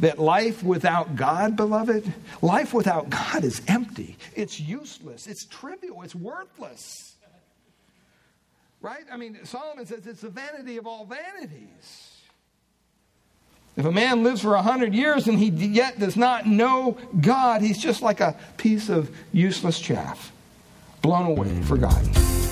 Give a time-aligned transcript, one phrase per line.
[0.00, 2.12] that life without God, beloved,
[2.42, 4.16] life without God is empty.
[4.34, 5.26] It's useless.
[5.26, 6.02] It's trivial.
[6.02, 7.14] It's worthless.
[8.80, 9.04] Right?
[9.10, 12.10] I mean, Solomon says it's the vanity of all vanities.
[13.76, 17.60] If a man lives for a hundred years and he yet does not know God,
[17.60, 20.30] he's just like a piece of useless chaff,
[21.02, 22.08] blown away, forgotten.
[22.08, 22.43] Mm.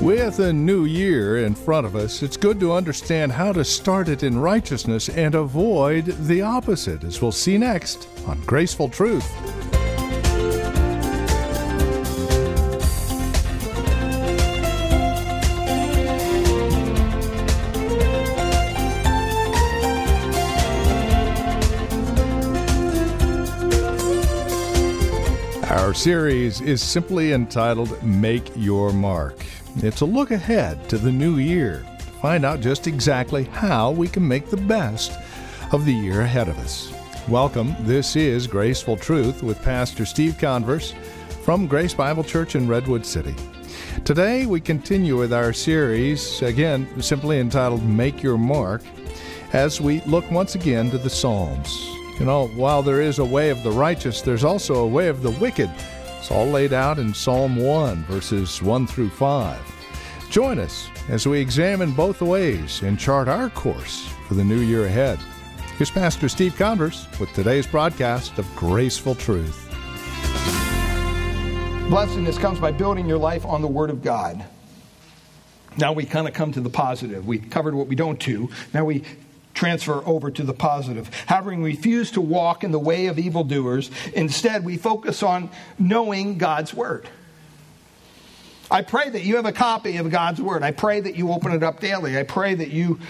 [0.00, 4.08] With a new year in front of us, it's good to understand how to start
[4.08, 9.28] it in righteousness and avoid the opposite, as we'll see next on Graceful Truth.
[25.70, 29.44] Our series is simply entitled Make Your Mark.
[29.76, 31.84] It's a look ahead to the new year
[32.20, 35.12] find out just exactly how we can make the best
[35.72, 36.92] of the year ahead of us.
[37.28, 37.76] Welcome.
[37.80, 40.94] This is Graceful Truth with Pastor Steve Converse
[41.44, 43.36] from Grace Bible Church in Redwood City.
[44.04, 48.82] Today we continue with our series, again, simply entitled Make Your Mark,
[49.52, 51.72] as we look once again to the Psalms.
[52.18, 55.22] You know, while there is a way of the righteous, there's also a way of
[55.22, 55.70] the wicked.
[56.18, 60.28] It's all laid out in Psalm 1, verses 1 through 5.
[60.30, 64.86] Join us as we examine both ways and chart our course for the new year
[64.86, 65.18] ahead.
[65.78, 69.64] Here's Pastor Steve Converse with today's broadcast of Graceful Truth.
[71.88, 74.44] Blessedness comes by building your life on the Word of God.
[75.78, 77.26] Now we kind of come to the positive.
[77.28, 78.50] We covered what we don't do.
[78.74, 79.04] Now we
[79.58, 81.12] transfer over to the positive.
[81.26, 85.50] Having refused to walk in the way of evildoers, instead we focus on
[85.80, 87.08] knowing God's Word.
[88.70, 90.62] I pray that you have a copy of God's Word.
[90.62, 92.16] I pray that you open it up daily.
[92.16, 93.00] I pray that you,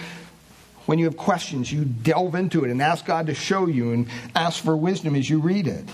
[0.87, 4.07] when you have questions, you delve into it and ask God to show you and
[4.35, 5.85] ask for wisdom as you read it.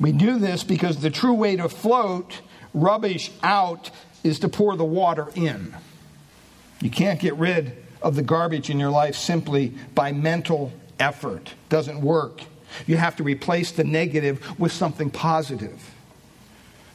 [0.00, 2.40] We do this because the true way to float
[2.72, 3.90] rubbish out
[4.22, 5.74] is to pour the water in.
[6.80, 11.54] You can't get rid of the garbage in your life simply by mental effort.
[11.70, 12.42] Doesn't work.
[12.86, 15.90] You have to replace the negative with something positive.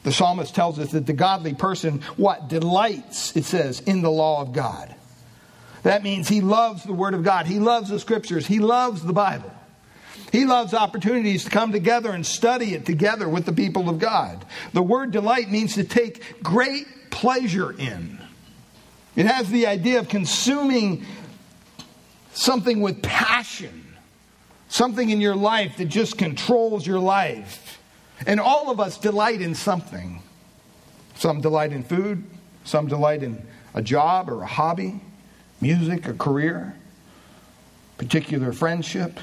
[0.02, 2.48] The psalmist tells us that the godly person, what?
[2.48, 4.94] Delights, it says, in the law of God.
[5.82, 7.46] That means he loves the Word of God.
[7.46, 8.46] He loves the Scriptures.
[8.46, 9.52] He loves the Bible.
[10.32, 14.44] He loves opportunities to come together and study it together with the people of God.
[14.72, 18.20] The word delight means to take great pleasure in.
[19.16, 21.04] It has the idea of consuming
[22.32, 23.96] something with passion,
[24.68, 27.80] something in your life that just controls your life.
[28.26, 30.22] And all of us delight in something.
[31.16, 32.24] Some delight in food,
[32.64, 35.00] some delight in a job or a hobby,
[35.60, 36.74] music, a career,
[37.98, 39.20] particular friendship,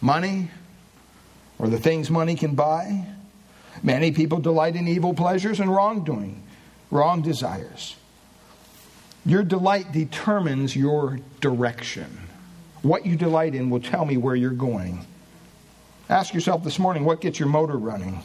[0.00, 0.50] money,
[1.58, 3.04] or the things money can buy.
[3.82, 6.42] Many people delight in evil pleasures and wrongdoing,
[6.90, 7.96] wrong desires.
[9.26, 12.18] Your delight determines your direction.
[12.82, 15.06] What you delight in will tell me where you're going.
[16.10, 18.22] Ask yourself this morning what gets your motor running?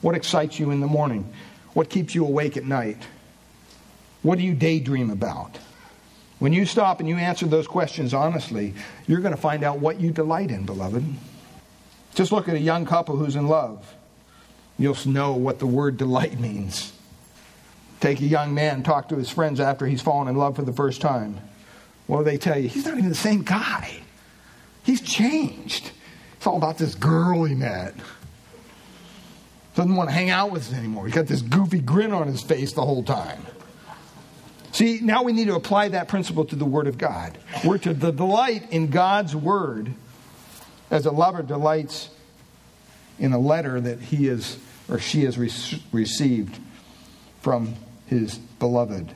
[0.00, 1.32] What excites you in the morning?
[1.72, 2.98] What keeps you awake at night?
[4.22, 5.58] What do you daydream about?
[6.38, 8.74] When you stop and you answer those questions honestly,
[9.06, 11.04] you're going to find out what you delight in, beloved.
[12.14, 13.94] Just look at a young couple who's in love.
[14.78, 16.92] You'll know what the word delight means.
[18.00, 20.72] Take a young man, talk to his friends after he's fallen in love for the
[20.72, 21.38] first time.
[22.06, 22.68] What do they tell you?
[22.68, 24.00] He's not even the same guy.
[24.82, 25.92] He's changed.
[26.36, 27.94] It's all about this girl he met.
[29.74, 31.06] Doesn't want to hang out with us anymore.
[31.06, 33.46] He's got this goofy grin on his face the whole time.
[34.72, 37.36] See, now we need to apply that principle to the Word of God.
[37.64, 39.92] We're to delight in God's Word
[40.90, 42.08] as a lover delights
[43.18, 46.58] in a letter that he is or she has re- received
[47.42, 47.74] from
[48.10, 49.14] his beloved.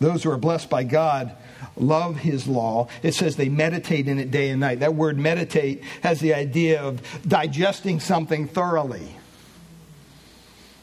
[0.00, 1.32] Those who are blessed by God
[1.76, 2.88] love his law.
[3.02, 4.80] It says they meditate in it day and night.
[4.80, 9.16] That word meditate has the idea of digesting something thoroughly.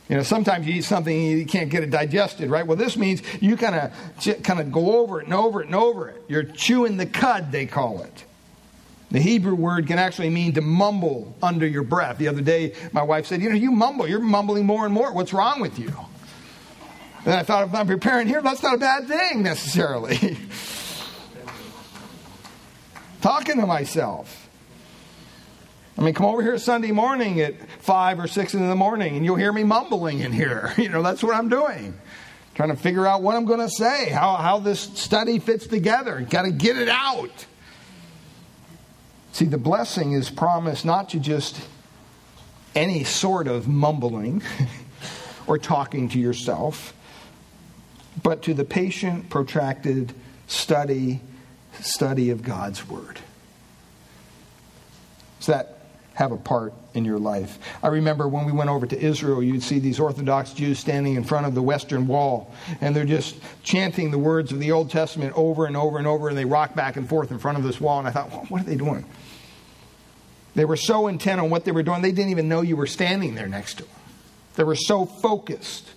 [0.08, 2.66] You know, sometimes you eat something and you can't get it digested, right?
[2.66, 5.76] Well, this means you kind of kind of go over it and over it and
[5.76, 6.24] over it.
[6.30, 8.24] You're chewing the cud, they call it.
[9.12, 12.18] The Hebrew word can actually mean to mumble under your breath.
[12.18, 14.08] The other day, my wife said, You know, you mumble.
[14.08, 15.12] You're mumbling more and more.
[15.14, 15.94] What's wrong with you?
[17.28, 20.18] And I thought, if I'm preparing here, that's not a bad thing necessarily.
[23.22, 24.50] Talking to myself.
[25.98, 29.26] I mean, come over here Sunday morning at 5 or 6 in the morning and
[29.26, 30.74] you'll hear me mumbling in here.
[30.78, 32.00] You know, that's what I'm doing.
[32.56, 36.26] trying to figure out what I'm going to say, how, how this study fits together.
[36.30, 37.46] Got to get it out.
[39.34, 41.60] See, the blessing is promised not to just
[42.74, 44.44] any sort of mumbling
[45.46, 46.94] or talking to yourself,
[48.22, 50.14] but to the patient, protracted
[50.48, 51.22] study,
[51.80, 53.20] study of God's Word.
[55.40, 55.74] Does that
[56.16, 57.60] have a part in your life?
[57.84, 61.24] I remember when we went over to Israel, you'd see these Orthodox Jews standing in
[61.24, 65.34] front of the Western Wall, and they're just chanting the words of the Old Testament
[65.36, 67.80] over and over and over, and they rock back and forth in front of this
[67.80, 68.00] wall.
[68.00, 69.06] And I thought, what are they doing?
[70.56, 72.88] They were so intent on what they were doing, they didn't even know you were
[72.88, 73.94] standing there next to them.
[74.56, 75.88] They were so focused.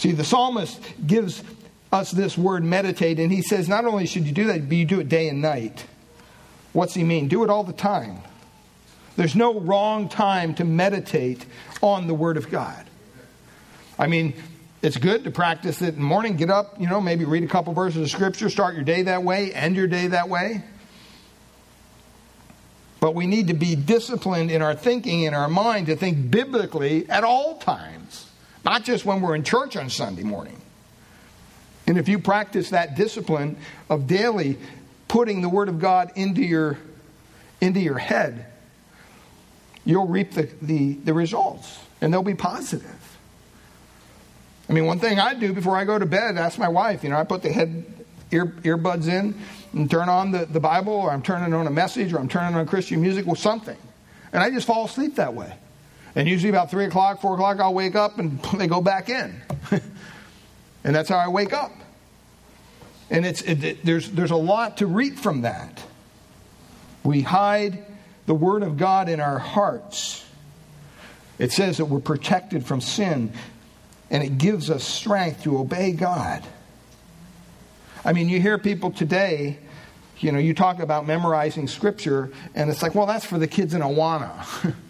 [0.00, 1.44] See, the psalmist gives
[1.92, 4.86] us this word meditate, and he says not only should you do that, but you
[4.86, 5.84] do it day and night.
[6.72, 7.28] What's he mean?
[7.28, 8.20] Do it all the time.
[9.16, 11.44] There's no wrong time to meditate
[11.82, 12.86] on the Word of God.
[13.98, 14.32] I mean,
[14.80, 17.48] it's good to practice it in the morning, get up, you know, maybe read a
[17.48, 20.64] couple verses of Scripture, start your day that way, end your day that way.
[23.00, 27.06] But we need to be disciplined in our thinking, in our mind, to think biblically
[27.10, 28.29] at all times,
[28.64, 30.60] not just when we're in church on Sunday morning.
[31.86, 33.56] And if you practice that discipline
[33.88, 34.58] of daily
[35.08, 36.78] putting the Word of God into your,
[37.60, 38.46] into your head,
[39.84, 43.18] you'll reap the, the, the results, and they'll be positive.
[44.68, 47.10] I mean, one thing I do before I go to bed, ask my wife, you
[47.10, 47.84] know, I put the head
[48.30, 49.34] ear, earbuds in
[49.72, 52.54] and turn on the, the Bible, or I'm turning on a message, or I'm turning
[52.54, 53.76] on Christian music or something.
[54.32, 55.52] And I just fall asleep that way.
[56.14, 59.40] And usually about 3 o'clock, 4 o'clock, I'll wake up and they go back in.
[60.84, 61.72] and that's how I wake up.
[63.10, 65.82] And it's, it, it, there's, there's a lot to reap from that.
[67.02, 67.84] We hide
[68.26, 70.24] the Word of God in our hearts.
[71.38, 73.32] It says that we're protected from sin,
[74.10, 76.44] and it gives us strength to obey God.
[78.04, 79.58] I mean, you hear people today,
[80.18, 83.74] you know, you talk about memorizing Scripture, and it's like, well, that's for the kids
[83.74, 84.74] in Awana.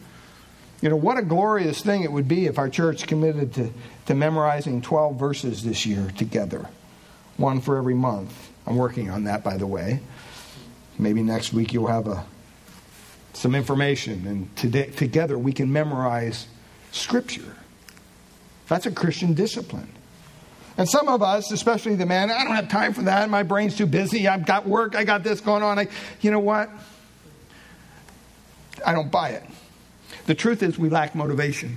[0.83, 3.71] you know, what a glorious thing it would be if our church committed to,
[4.07, 6.69] to memorizing 12 verses this year together,
[7.37, 8.51] one for every month.
[8.67, 10.01] I'm working on that, by the way.
[10.99, 12.25] Maybe next week you'll have a
[13.33, 16.47] some information, and today, together we can memorize
[16.91, 17.57] Scripture.
[18.69, 19.89] That's a Christian discipline.
[20.77, 23.29] And some of us, especially the man, I don't have time for that.
[23.31, 24.29] My brain's too busy.
[24.29, 24.95] I've got work.
[24.95, 25.79] I got this going on.
[25.79, 25.89] I,
[26.21, 26.71] you know what?
[28.85, 29.45] I don't buy it.
[30.31, 31.77] The truth is, we lack motivation.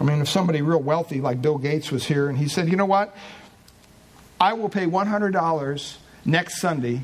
[0.00, 2.74] I mean, if somebody real wealthy like Bill Gates was here and he said, you
[2.74, 3.16] know what?
[4.40, 7.02] I will pay $100 next Sunday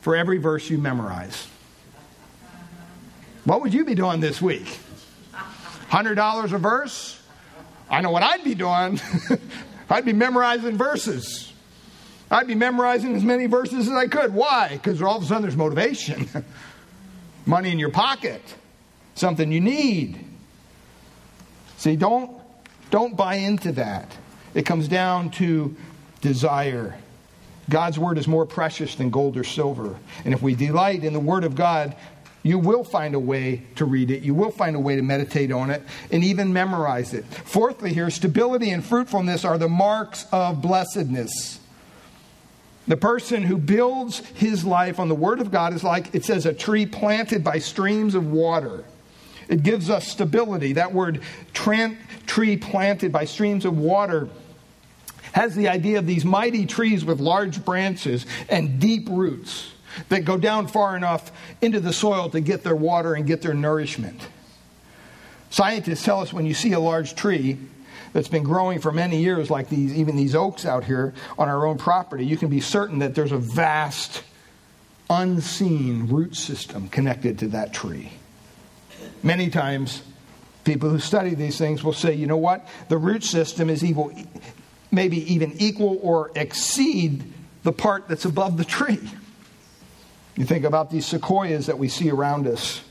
[0.00, 1.48] for every verse you memorize.
[3.42, 4.78] What would you be doing this week?
[5.90, 7.20] $100 a verse?
[7.90, 9.00] I know what I'd be doing.
[9.90, 11.52] I'd be memorizing verses.
[12.30, 14.34] I'd be memorizing as many verses as I could.
[14.34, 14.68] Why?
[14.74, 16.28] Because all of a sudden there's motivation.
[17.44, 18.40] Money in your pocket.
[19.22, 20.18] Something you need.
[21.76, 22.40] See, don't,
[22.90, 24.10] don't buy into that.
[24.52, 25.76] It comes down to
[26.20, 26.98] desire.
[27.70, 29.94] God's word is more precious than gold or silver.
[30.24, 31.94] And if we delight in the word of God,
[32.42, 34.24] you will find a way to read it.
[34.24, 37.24] You will find a way to meditate on it and even memorize it.
[37.24, 41.60] Fourthly, here, stability and fruitfulness are the marks of blessedness.
[42.88, 46.44] The person who builds his life on the Word of God is like, it says,
[46.44, 48.82] a tree planted by streams of water.
[49.52, 50.72] It gives us stability.
[50.72, 51.20] That word,
[51.52, 54.30] tree planted by streams of water,
[55.32, 59.70] has the idea of these mighty trees with large branches and deep roots
[60.08, 61.30] that go down far enough
[61.60, 64.26] into the soil to get their water and get their nourishment.
[65.50, 67.58] Scientists tell us when you see a large tree
[68.14, 71.66] that's been growing for many years, like these, even these oaks out here on our
[71.66, 74.22] own property, you can be certain that there's a vast,
[75.10, 78.12] unseen root system connected to that tree.
[79.22, 80.02] Many times,
[80.64, 82.66] people who study these things will say, you know what?
[82.88, 84.12] The root system is evil,
[84.90, 87.24] maybe even equal or exceed
[87.62, 89.00] the part that's above the tree.
[90.36, 92.82] You think about these sequoias that we see around us.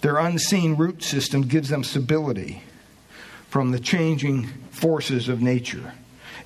[0.00, 2.62] Their unseen root system gives them stability
[3.48, 5.92] from the changing forces of nature.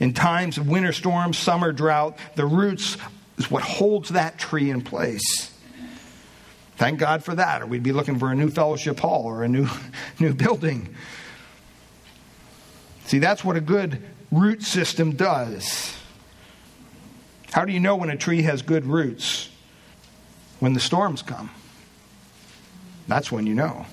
[0.01, 2.97] In times of winter storms, summer drought, the roots
[3.39, 5.52] is what holds that tree in place.
[6.77, 9.49] Thank God for that, or we'd be looking for a new fellowship hall or a
[9.49, 9.69] new,
[10.19, 10.95] new building.
[13.05, 15.97] See, that's what a good root system does.
[17.53, 19.51] How do you know when a tree has good roots?
[20.61, 21.51] When the storms come.
[23.09, 23.85] That's when you know.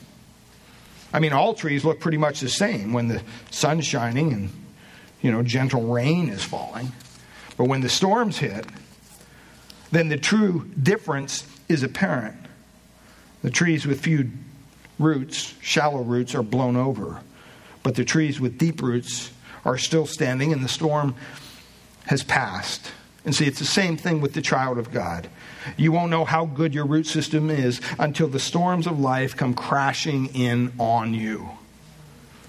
[1.12, 4.50] I mean, all trees look pretty much the same when the sun's shining and,
[5.22, 6.92] you know, gentle rain is falling.
[7.58, 8.66] But when the storms hit,
[9.92, 12.38] then the true difference is apparent.
[13.42, 14.32] The trees with few
[14.98, 17.22] roots, shallow roots, are blown over,
[17.84, 19.32] but the trees with deep roots
[19.66, 21.16] are still standing, and the storm
[22.08, 22.92] has passed.
[23.26, 25.30] And see, it's the same thing with the child of God.
[25.78, 29.54] You won't know how good your root system is until the storms of life come
[29.54, 31.50] crashing in on you.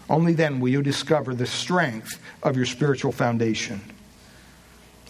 [0.08, 3.80] Only then will you discover the strength of your spiritual foundation.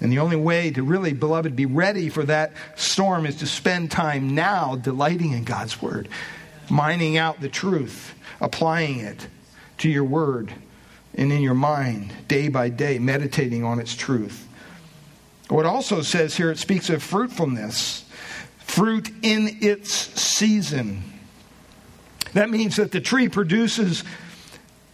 [0.01, 3.91] And the only way to really, beloved, be ready for that storm is to spend
[3.91, 6.09] time now delighting in God's Word,
[6.71, 9.29] mining out the truth, applying it
[9.79, 10.55] to your Word
[11.15, 14.47] and in your mind day by day, meditating on its truth.
[15.49, 18.05] What also says here, it speaks of fruitfulness,
[18.61, 21.03] fruit in its season.
[22.35, 24.05] That means that the tree produces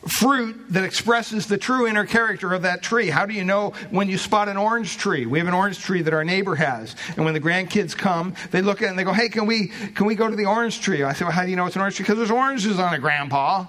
[0.07, 3.09] fruit that expresses the true inner character of that tree.
[3.09, 5.27] How do you know when you spot an orange tree?
[5.27, 6.95] We have an orange tree that our neighbor has.
[7.17, 9.69] And when the grandkids come, they look at it and they go, Hey, can we,
[9.69, 11.03] can we go to the orange tree?
[11.03, 12.05] I say, Well, how do you know it's an orange tree?
[12.05, 13.67] Because there's oranges on it, Grandpa.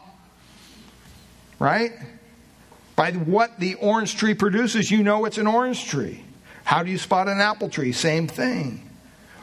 [1.60, 1.94] Right?
[2.96, 6.24] By what the orange tree produces, you know it's an orange tree.
[6.63, 7.91] How do you spot an apple tree?
[7.91, 8.87] Same thing.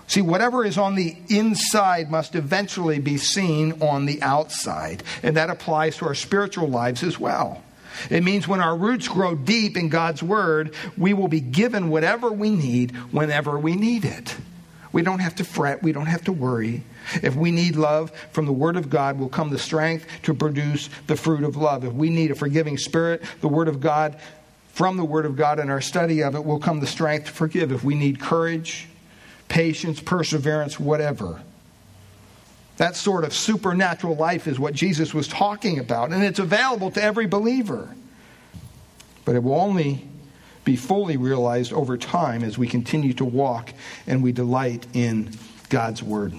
[0.06, 5.02] See, whatever is on the inside must eventually be seen on the outside.
[5.22, 7.62] And that applies to our spiritual lives as well.
[8.10, 12.30] It means when our roots grow deep in God's Word, we will be given whatever
[12.30, 14.36] we need whenever we need it.
[14.92, 16.82] We don't have to fret, we don't have to worry.
[17.22, 20.88] If we need love from the Word of God, will come the strength to produce
[21.06, 21.84] the fruit of love.
[21.84, 24.18] If we need a forgiving spirit, the Word of God,
[24.68, 27.32] from the Word of God and our study of it, will come the strength to
[27.32, 27.72] forgive.
[27.72, 28.88] If we need courage,
[29.48, 31.42] patience, perseverance, whatever.
[32.76, 37.02] That sort of supernatural life is what Jesus was talking about, and it's available to
[37.02, 37.94] every believer.
[39.24, 40.08] But it will only
[40.64, 43.70] be fully realized over time as we continue to walk
[44.06, 45.30] and we delight in
[45.68, 46.34] God's Word.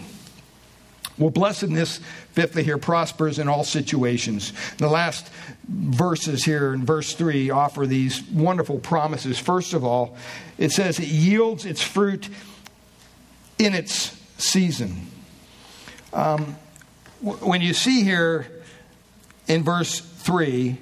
[1.17, 2.01] Well, blessedness,
[2.33, 4.51] fifthly, here prospers in all situations.
[4.77, 5.29] The last
[5.69, 9.39] verses here in verse 3 offer these wonderful promises.
[9.39, 10.17] First of all,
[10.57, 12.27] it says it yields its fruit
[13.57, 15.07] in its season.
[16.13, 16.57] Um,
[17.21, 18.47] when you see here
[19.47, 20.77] in verse 3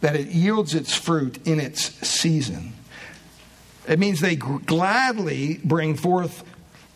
[0.00, 2.72] that it yields its fruit in its season,
[3.86, 6.44] it means they gladly bring forth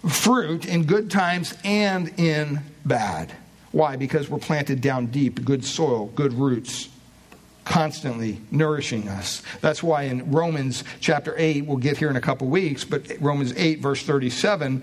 [0.09, 3.33] fruit in good times and in bad.
[3.71, 3.97] Why?
[3.97, 6.89] Because we're planted down deep, good soil, good roots,
[7.73, 9.43] constantly nourishing us.
[9.61, 13.53] That's why in Romans chapter 8, we'll get here in a couple weeks, but Romans
[13.57, 14.83] 8, verse 37,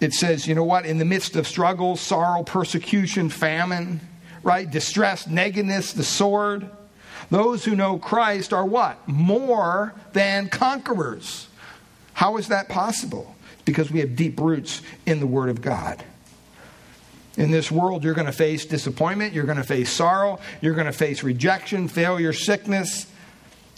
[0.00, 0.86] it says, you know what?
[0.86, 4.00] In the midst of struggle, sorrow, persecution, famine,
[4.42, 4.68] right?
[4.70, 6.68] Distress, nakedness, the sword,
[7.30, 9.06] those who know Christ are what?
[9.06, 11.48] More than conquerors.
[12.14, 13.36] How is that possible?
[13.64, 16.02] because we have deep roots in the Word of God.
[17.36, 20.86] In this world, you're going to face disappointment, you're going to face sorrow, you're going
[20.86, 23.06] to face rejection, failure, sickness,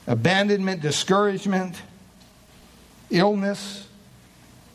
[0.07, 1.81] abandonment, discouragement,
[3.11, 3.87] illness,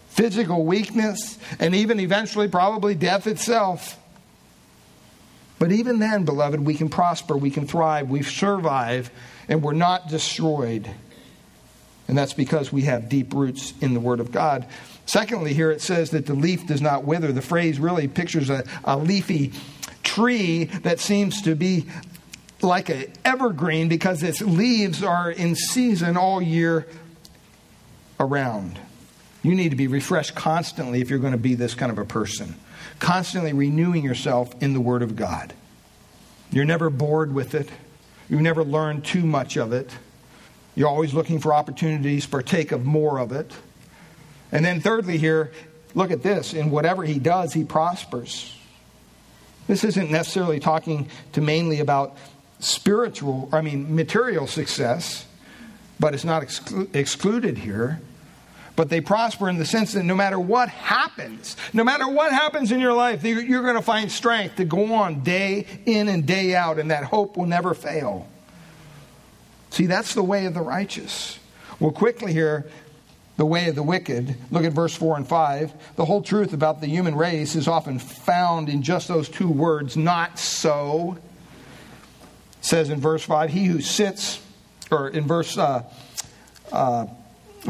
[0.10, 3.98] physical weakness, and even eventually, probably death itself.
[5.60, 9.12] But even then, beloved, we can prosper, we can thrive, we survive,
[9.50, 10.90] and we're not destroyed.
[12.08, 14.66] And that's because we have deep roots in the Word of God.
[15.10, 17.32] Secondly, here it says that the leaf does not wither.
[17.32, 19.54] The phrase really pictures a, a leafy
[20.04, 21.88] tree that seems to be
[22.62, 26.86] like an evergreen because its leaves are in season all year
[28.20, 28.78] around.
[29.42, 32.06] You need to be refreshed constantly if you're going to be this kind of a
[32.06, 32.54] person.
[33.00, 35.56] Constantly renewing yourself in the Word of God.
[36.52, 37.68] You're never bored with it,
[38.30, 39.90] you never learn too much of it.
[40.76, 43.52] You're always looking for opportunities to partake of more of it.
[44.52, 45.52] And then, thirdly, here,
[45.94, 46.54] look at this.
[46.54, 48.56] In whatever he does, he prospers.
[49.68, 52.18] This isn't necessarily talking to mainly about
[52.60, 55.26] spiritual, I mean, material success,
[56.00, 58.02] but it's not exclu- excluded here.
[58.76, 62.72] But they prosper in the sense that no matter what happens, no matter what happens
[62.72, 66.56] in your life, you're going to find strength to go on day in and day
[66.56, 68.26] out, and that hope will never fail.
[69.70, 71.40] See, that's the way of the righteous.
[71.80, 72.70] Well, quickly here,
[73.40, 74.36] the way of the wicked.
[74.52, 75.96] Look at verse 4 and 5.
[75.96, 79.96] The whole truth about the human race is often found in just those two words,
[79.96, 81.18] not so.
[82.58, 84.42] It says in verse 5, he who sits,
[84.92, 85.84] or in verse uh,
[86.74, 87.06] uh,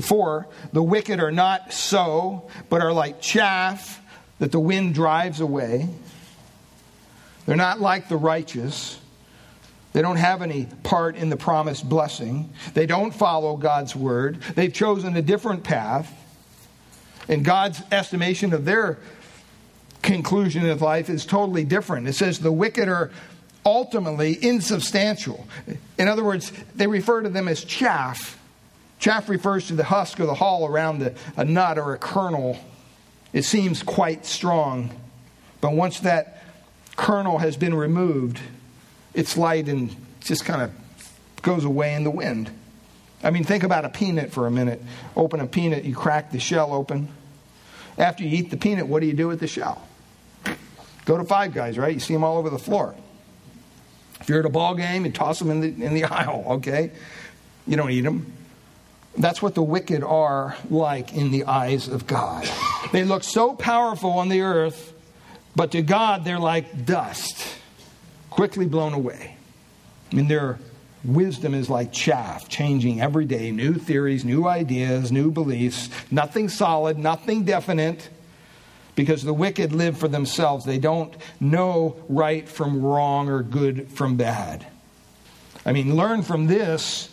[0.02, 4.02] 4, the wicked are not so, but are like chaff
[4.40, 5.88] that the wind drives away.
[7.46, 8.99] They're not like the righteous.
[9.91, 12.51] They don't have any part in the promised blessing.
[12.74, 14.41] They don't follow God's word.
[14.55, 16.12] They've chosen a different path.
[17.27, 19.00] And God's estimation of their
[20.01, 22.08] conclusion of life is totally different.
[22.08, 23.12] It says the wicked are
[23.65, 25.48] ultimately insubstantial.
[25.98, 28.39] In other words, they refer to them as chaff.
[29.00, 32.58] Chaff refers to the husk or the hull around a nut or a kernel.
[33.34, 34.91] It seems quite strong,
[35.62, 36.43] but once that
[36.96, 38.39] kernel has been removed,
[39.20, 40.72] it's light and just kind of
[41.42, 42.50] goes away in the wind.
[43.22, 44.82] I mean, think about a peanut for a minute.
[45.16, 47.10] Open a peanut, you crack the shell open.
[47.98, 49.86] After you eat the peanut, what do you do with the shell?
[51.04, 51.94] Go to Five Guys, right?
[51.94, 52.96] You see them all over the floor.
[54.22, 56.92] If you're at a ball game, you toss them in the, in the aisle, okay?
[57.68, 58.32] You don't eat them.
[59.18, 62.50] That's what the wicked are like in the eyes of God.
[62.94, 64.94] They look so powerful on the earth,
[65.56, 67.59] but to God, they're like dust,
[68.30, 69.36] quickly blown away.
[70.12, 70.60] I mean, their
[71.04, 76.98] wisdom is like chaff, changing every day new theories, new ideas, new beliefs, nothing solid,
[76.98, 78.10] nothing definite
[78.96, 80.66] because the wicked live for themselves.
[80.66, 84.68] They don't know right from wrong or good from bad.
[85.66, 87.10] I mean, learn from this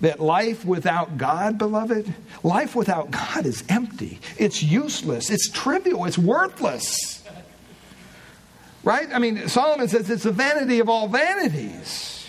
[0.00, 4.20] that life without God, beloved, life without God is empty.
[4.38, 5.28] It's useless.
[5.28, 6.04] It's trivial.
[6.04, 7.17] It's worthless.
[8.88, 9.12] Right?
[9.12, 12.26] I mean, Solomon says it's the vanity of all vanities.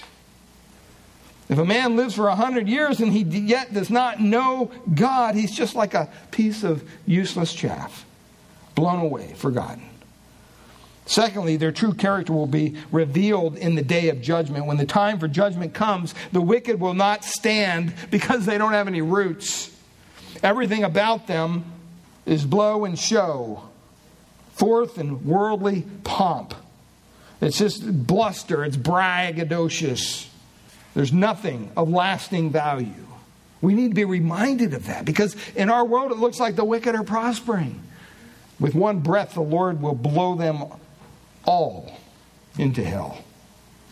[1.48, 5.36] If a man lives for a hundred years and he yet does not know God,
[5.36, 8.06] he's just like a piece of useless chaff
[8.76, 9.84] blown away, forgotten.
[11.06, 14.66] Secondly, their true character will be revealed in the day of judgment.
[14.66, 18.90] When the time for judgment comes, the wicked will not stand because they don't have
[18.90, 19.74] any roots.
[20.44, 21.64] Everything about them
[22.26, 23.69] is blow and show,
[24.60, 26.54] forth and worldly pomp.
[27.42, 30.28] It's just bluster, it's braggadocious.
[30.94, 33.08] There's nothing of lasting value.
[33.62, 36.66] We need to be reminded of that because in our world it looks like the
[36.66, 37.82] wicked are prospering.
[38.60, 40.66] With one breath, the Lord will blow them
[41.46, 41.98] all
[42.58, 43.24] into hell.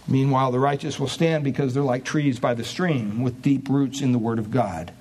[0.08, 4.01] Meanwhile, the righteous will stand because they're like trees by the stream with deep roots
[4.01, 4.91] in the Word of God.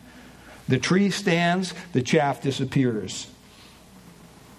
[0.69, 3.29] The tree stands, the chaff disappears.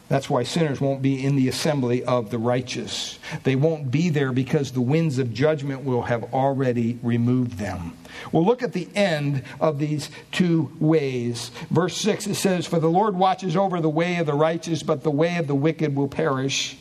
[0.09, 3.19] That's why sinners won't be in the assembly of the righteous.
[3.43, 7.97] They won't be there because the winds of judgment will have already removed them.
[8.31, 11.51] Well, look at the end of these two ways.
[11.69, 15.03] Verse 6 it says, For the Lord watches over the way of the righteous, but
[15.03, 16.77] the way of the wicked will perish.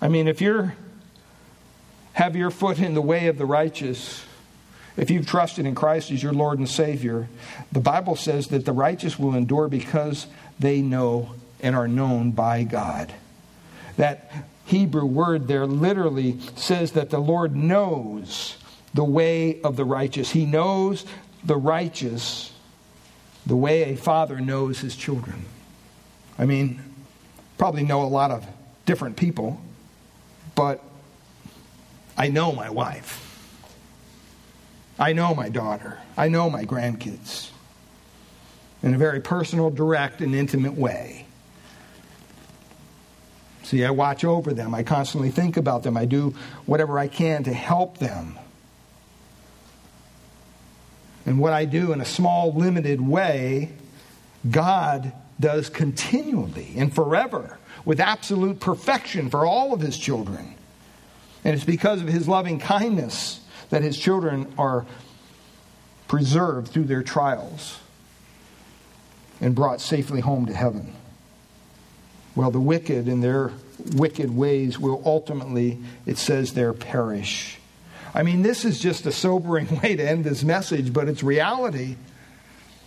[0.00, 0.74] I mean, if you're
[2.12, 4.24] have your foot in the way of the righteous,
[4.96, 7.28] if you've trusted in Christ as your Lord and Savior,
[7.72, 10.26] the Bible says that the righteous will endure because
[10.58, 13.12] they know and are known by God.
[13.96, 14.30] That
[14.64, 18.56] Hebrew word there literally says that the Lord knows
[18.94, 20.30] the way of the righteous.
[20.30, 21.04] He knows
[21.44, 22.52] the righteous
[23.46, 25.44] the way a father knows his children.
[26.38, 26.82] I mean,
[27.58, 28.46] probably know a lot of
[28.86, 29.60] different people,
[30.54, 30.82] but
[32.16, 33.26] I know my wife.
[34.98, 35.98] I know my daughter.
[36.16, 37.50] I know my grandkids
[38.82, 41.26] in a very personal, direct, and intimate way.
[43.70, 44.74] See, I watch over them.
[44.74, 45.96] I constantly think about them.
[45.96, 46.34] I do
[46.66, 48.36] whatever I can to help them.
[51.24, 53.70] And what I do in a small, limited way,
[54.50, 60.56] God does continually and forever with absolute perfection for all of his children.
[61.44, 64.84] And it's because of his loving kindness that his children are
[66.08, 67.78] preserved through their trials
[69.40, 70.96] and brought safely home to heaven.
[72.34, 73.52] Well, the wicked in their
[73.94, 77.58] wicked ways will ultimately, it says there, perish.
[78.14, 81.96] I mean, this is just a sobering way to end this message, but it's reality.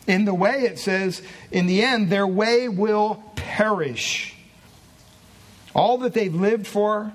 [0.06, 4.36] In the way, it says, in the end, their way will perish.
[5.74, 7.14] All that they've lived for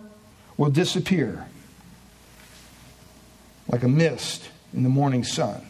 [0.56, 1.46] will disappear
[3.68, 5.62] like a mist in the morning sun.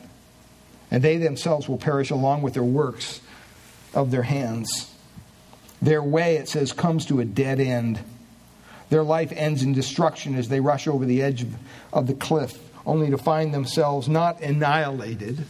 [0.90, 3.20] And they themselves will perish along with their works
[3.92, 4.87] of their hands.
[5.80, 8.00] Their way, it says, comes to a dead end.
[8.90, 11.44] Their life ends in destruction as they rush over the edge
[11.92, 15.44] of, the cliff, only to find themselves not annihilated,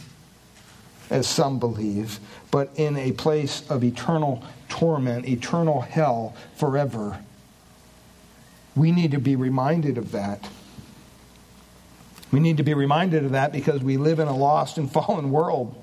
[1.09, 2.19] as some believe,
[2.51, 7.19] but in a place of eternal torment, eternal hell forever.
[8.75, 10.47] We need to be reminded of that.
[12.31, 15.31] We need to be reminded of that because we live in a lost and fallen
[15.31, 15.75] world.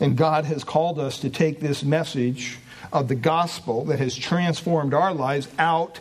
[0.00, 2.58] And God has called us to take this message
[2.92, 6.00] of the gospel that has transformed our lives out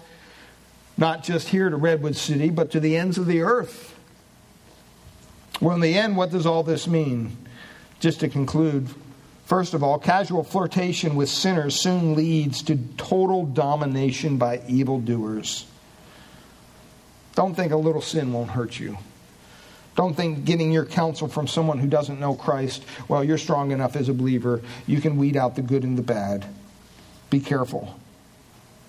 [0.99, 3.97] not just here to Redwood City, but to the ends of the earth.
[5.61, 7.37] Well, in the end, what does all this mean?
[8.01, 8.89] Just to conclude,
[9.45, 15.65] first of all, casual flirtation with sinners soon leads to total domination by evildoers.
[17.35, 18.97] Don't think a little sin won't hurt you.
[19.95, 23.95] Don't think getting your counsel from someone who doesn't know Christ, well, you're strong enough
[23.95, 24.61] as a believer.
[24.85, 26.45] You can weed out the good and the bad.
[27.29, 27.99] Be careful.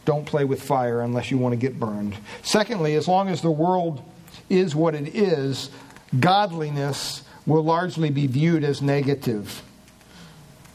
[0.05, 2.17] Don't play with fire unless you want to get burned.
[2.43, 4.03] Secondly, as long as the world
[4.49, 5.71] is what it is,
[6.19, 9.63] godliness will largely be viewed as negative.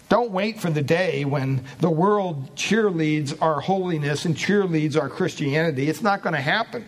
[0.08, 5.90] Don't wait for the day when the world cheerleads our holiness and cheerleads our Christianity.
[5.90, 6.86] It's not going to happen.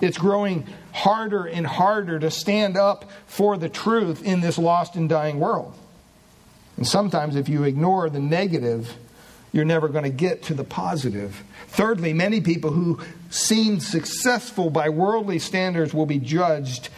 [0.00, 5.08] It's growing harder and harder to stand up for the truth in this lost and
[5.08, 5.74] dying world.
[6.76, 8.96] And sometimes, if you ignore the negative,
[9.56, 11.42] you're never going to get to the positive.
[11.68, 16.90] Thirdly, many people who seem successful by worldly standards will be judged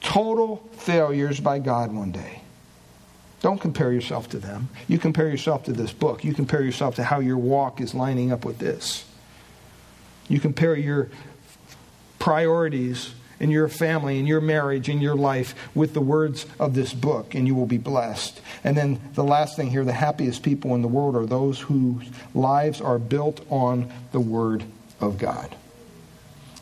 [0.00, 2.42] total failures by God one day.
[3.40, 4.68] Don't compare yourself to them.
[4.86, 6.24] You compare yourself to this book.
[6.24, 9.04] You compare yourself to how your walk is lining up with this.
[10.28, 11.10] You compare your
[12.18, 16.92] priorities in your family, in your marriage, in your life with the words of this
[16.92, 18.40] book, and you will be blessed.
[18.62, 22.08] And then the last thing here the happiest people in the world are those whose
[22.34, 24.64] lives are built on the Word
[25.00, 25.54] of God.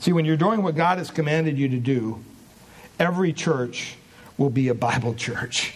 [0.00, 2.22] See, when you're doing what God has commanded you to do,
[2.98, 3.96] every church
[4.36, 5.74] will be a Bible church.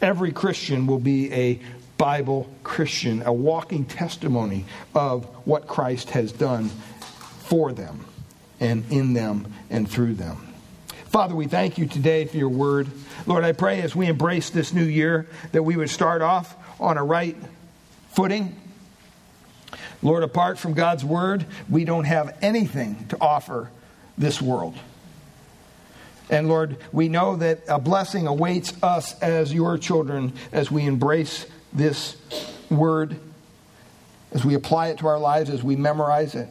[0.00, 1.60] Every Christian will be a
[1.98, 6.68] Bible Christian, a walking testimony of what Christ has done
[7.48, 8.04] for them
[8.60, 10.54] and in them and through them.
[11.06, 12.88] Father, we thank you today for your word.
[13.26, 16.98] Lord, I pray as we embrace this new year that we would start off on
[16.98, 17.36] a right
[18.10, 18.54] footing.
[20.02, 23.70] Lord, apart from God's word, we don't have anything to offer
[24.16, 24.76] this world.
[26.30, 31.46] And Lord, we know that a blessing awaits us as your children as we embrace
[31.72, 32.16] this
[32.70, 33.18] word,
[34.32, 36.48] as we apply it to our lives, as we memorize it.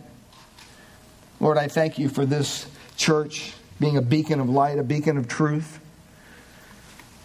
[1.39, 5.27] Lord, I thank you for this church being a beacon of light, a beacon of
[5.27, 5.79] truth,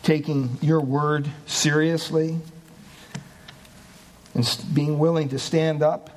[0.02, 2.38] taking your word seriously,
[4.34, 6.10] and being willing to stand up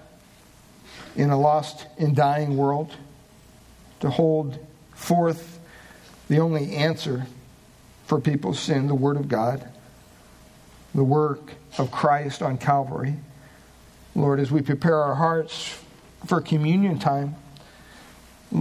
[1.16, 2.94] in a lost and dying world,
[4.02, 4.60] to hold
[4.94, 5.60] forth
[6.28, 7.28] the only answer
[8.06, 9.68] for people's sin, the Word of God,
[10.94, 13.16] the work of Christ on Calvary.
[14.16, 15.78] Lord, as we prepare our hearts
[16.26, 17.36] for communion time,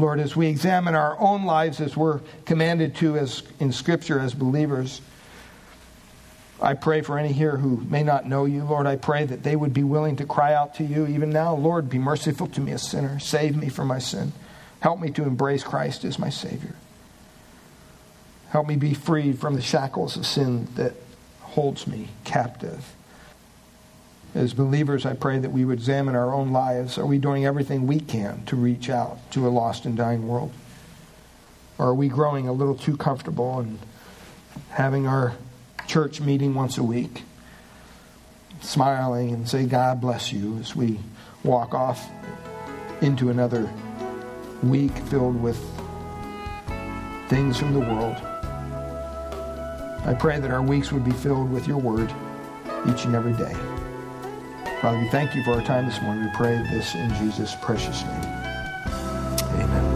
[0.00, 4.34] Lord, as we examine our own lives as we're commanded to as in Scripture as
[4.34, 5.00] believers,
[6.60, 8.64] I pray for any here who may not know you.
[8.64, 11.54] Lord, I pray that they would be willing to cry out to you even now.
[11.54, 13.18] Lord, be merciful to me, a sinner.
[13.18, 14.32] Save me from my sin.
[14.80, 16.74] Help me to embrace Christ as my Savior.
[18.50, 20.94] Help me be freed from the shackles of sin that
[21.40, 22.94] holds me captive.
[24.34, 26.98] As believers, I pray that we would examine our own lives.
[26.98, 30.52] Are we doing everything we can to reach out to a lost and dying world?
[31.78, 33.78] Or are we growing a little too comfortable and
[34.70, 35.34] having our
[35.86, 37.22] church meeting once a week,
[38.60, 40.98] smiling and say, God bless you, as we
[41.44, 42.10] walk off
[43.02, 43.70] into another
[44.64, 45.58] week filled with
[47.28, 48.16] things from the world?
[50.06, 52.12] I pray that our weeks would be filled with your word
[52.88, 53.54] each and every day.
[54.84, 56.26] Father, we thank you for our time this morning.
[56.26, 58.22] We pray this in Jesus' precious name.
[59.54, 59.94] Amen.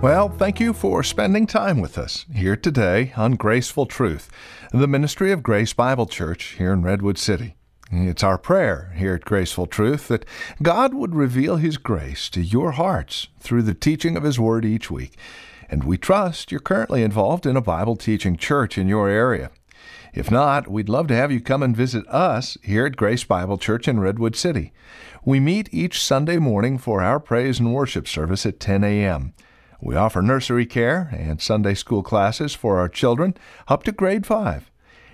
[0.00, 4.30] Well, thank you for spending time with us here today on Graceful Truth,
[4.72, 7.56] the ministry of Grace Bible Church here in Redwood City.
[7.92, 10.24] It's our prayer here at Graceful Truth that
[10.62, 14.90] God would reveal His grace to your hearts through the teaching of His Word each
[14.90, 15.18] week.
[15.68, 19.50] And we trust you're currently involved in a Bible teaching church in your area.
[20.12, 23.58] If not, we'd love to have you come and visit us here at Grace Bible
[23.58, 24.72] Church in Redwood City.
[25.24, 29.34] We meet each Sunday morning for our praise and worship service at 10 a.m.
[29.80, 33.36] We offer nursery care and Sunday school classes for our children
[33.68, 34.70] up to grade 5.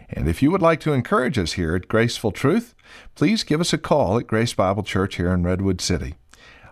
[0.09, 2.75] And if you would like to encourage us here at Graceful Truth,
[3.15, 6.15] please give us a call at Grace Bible Church here in Redwood City.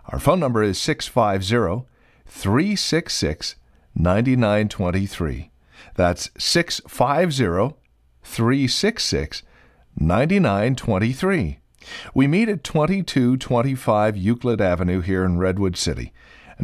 [0.07, 1.85] Our phone number is 650
[2.25, 3.55] 366
[3.95, 5.51] 9923.
[5.95, 7.84] That's 650
[8.25, 9.43] 366
[9.97, 11.59] 9923.
[12.13, 16.11] We meet at 2225 Euclid Avenue here in Redwood City.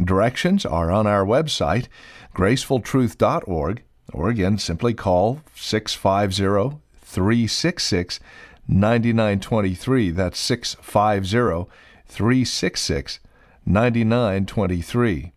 [0.02, 1.88] Directions are on our website,
[2.36, 8.20] gracefultruth.org, or again, simply call 650 366
[8.68, 10.12] 9923.
[10.12, 11.72] That's 650
[12.08, 13.20] 366
[13.66, 15.34] 9923.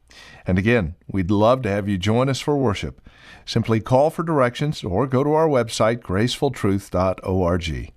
[0.47, 3.01] And again, we'd love to have you join us for worship.
[3.47, 7.93] Simply call for directions or go to our website, gracefultruth.org.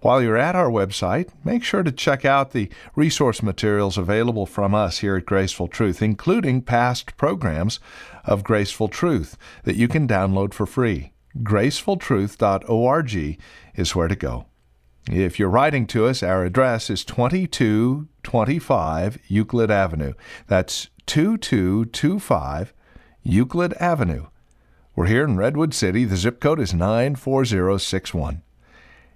[0.00, 4.74] While you're at our website, make sure to check out the resource materials available from
[4.74, 7.80] us here at Graceful Truth, including past programs
[8.24, 11.12] of Graceful Truth that you can download for free.
[11.42, 13.38] gracefultruth.org
[13.74, 14.46] is where to go.
[15.10, 20.12] If you're writing to us, our address is 2225 Euclid Avenue.
[20.46, 22.74] That's 2225
[23.22, 24.26] Euclid Avenue.
[24.96, 26.06] We're here in Redwood City.
[26.06, 28.40] The zip code is 94061.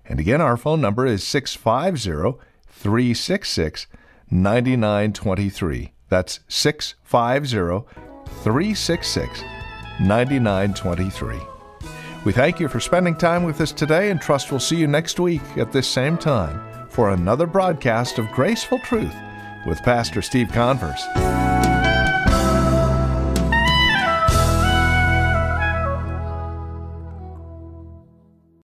[0.04, 2.38] And again, our phone number is 650
[2.68, 3.86] 366
[4.30, 5.92] 9923.
[6.10, 7.88] That's 650
[8.42, 9.42] 366
[10.00, 11.38] 9923.
[12.26, 15.18] We thank you for spending time with us today and trust we'll see you next
[15.18, 19.14] week at this same time for another broadcast of Graceful Truth
[19.66, 21.06] with Pastor Steve Converse.